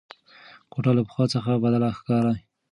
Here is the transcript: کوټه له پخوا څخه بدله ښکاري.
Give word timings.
کوټه 0.71 0.91
له 0.97 1.01
پخوا 1.07 1.25
څخه 1.33 1.61
بدله 1.63 1.89
ښکاري. 1.97 2.37